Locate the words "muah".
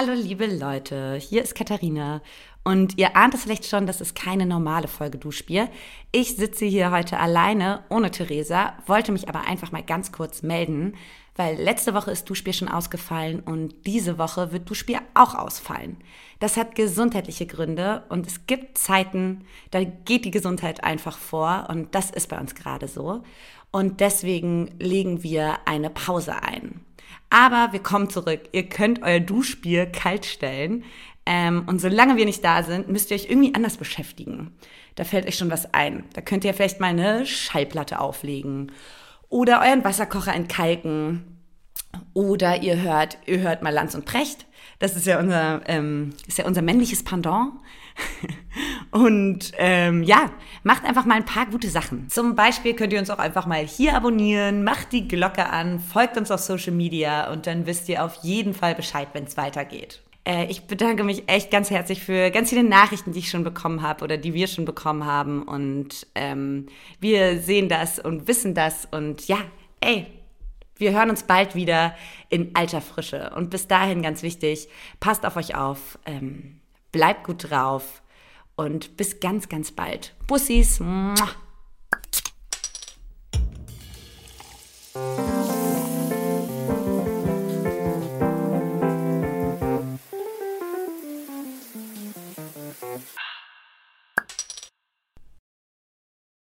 80.80-81.47